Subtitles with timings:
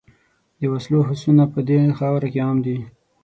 [0.59, 2.77] د وسلو هوسونه په دې خاوره کې عام دي.